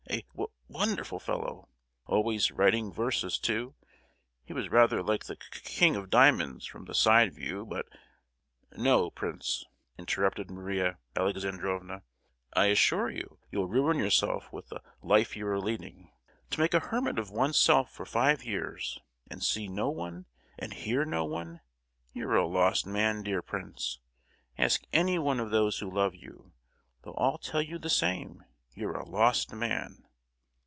A 0.09 0.25
wo—wonderful 0.33 1.19
fellow! 1.21 1.69
Always 2.05 2.51
writing 2.51 2.91
verses, 2.91 3.39
too; 3.39 3.75
he 4.43 4.51
was 4.51 4.67
rather 4.67 5.01
like 5.01 5.23
the 5.25 5.37
Ki—King 5.37 5.95
of 5.95 6.09
Diamonds 6.09 6.65
from 6.65 6.83
the 6.83 6.93
side 6.93 7.33
view, 7.33 7.65
but—" 7.65 7.85
"No, 8.77 9.09
prince," 9.09 9.63
interrupted 9.97 10.51
Maria 10.51 10.97
Alexandrovna. 11.15 12.01
"I 12.53 12.65
assure 12.65 13.09
you, 13.09 13.39
you'll 13.51 13.69
ruin 13.69 13.99
yourself 13.99 14.51
with 14.51 14.67
the 14.67 14.81
life 15.01 15.37
you 15.37 15.47
are 15.47 15.61
leading! 15.61 16.11
To 16.49 16.59
make 16.59 16.73
a 16.73 16.81
hermit 16.81 17.17
of 17.17 17.31
oneself 17.31 17.89
for 17.93 18.05
five 18.05 18.43
years, 18.43 18.99
and 19.29 19.41
see 19.41 19.69
no 19.69 19.89
one, 19.89 20.25
and 20.59 20.73
hear 20.73 21.05
no 21.05 21.23
one: 21.23 21.61
you're 22.11 22.35
a 22.35 22.45
lost 22.47 22.85
man, 22.85 23.23
dear 23.23 23.41
prince! 23.41 23.99
Ask 24.57 24.83
any 24.91 25.17
one 25.17 25.39
of 25.39 25.51
those 25.51 25.79
who 25.79 25.89
love 25.89 26.15
you, 26.15 26.51
they'll 27.01 27.13
all 27.13 27.37
tell 27.37 27.61
you 27.61 27.79
the 27.79 27.89
same; 27.89 28.43
you're 28.73 28.93
a 28.95 29.05
lost 29.07 29.53
man!" 29.53 29.97